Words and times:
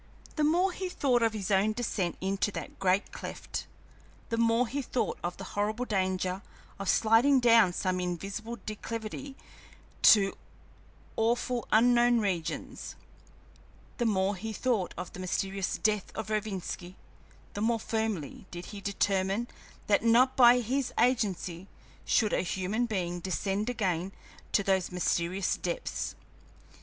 The 0.35 0.43
more 0.43 0.71
he 0.71 0.89
thought 0.89 1.21
of 1.21 1.33
his 1.33 1.51
own 1.51 1.73
descent 1.73 2.17
into 2.21 2.49
that 2.53 2.79
great 2.79 3.11
cleft, 3.11 3.67
the 4.29 4.37
more 4.37 4.67
he 4.67 4.81
thought 4.81 5.19
of 5.23 5.37
the 5.37 5.43
horrible 5.53 5.85
danger 5.85 6.41
of 6.79 6.89
sliding 6.89 7.39
down 7.39 7.71
some 7.73 7.99
invisible 7.99 8.57
declivity 8.65 9.35
to 10.01 10.35
awful, 11.15 11.67
unknown 11.71 12.17
regions; 12.19 12.95
the 13.99 14.07
more 14.07 14.35
he 14.35 14.51
thought 14.53 14.95
of 14.97 15.13
the 15.13 15.19
mysterious 15.19 15.77
death 15.77 16.11
of 16.15 16.31
Rovinski, 16.31 16.95
the 17.53 17.61
more 17.61 17.79
firmly 17.79 18.47
did 18.49 18.65
he 18.73 18.81
determine 18.81 19.47
that 19.85 20.03
not 20.03 20.35
by 20.35 20.61
his 20.61 20.91
agency 20.99 21.67
should 22.05 22.33
a 22.33 22.41
human 22.41 22.87
being 22.87 23.19
descend 23.19 23.69
again 23.69 24.13
to 24.51 24.63
those 24.63 24.91
mysterious 24.91 25.57
depths. 25.57 26.15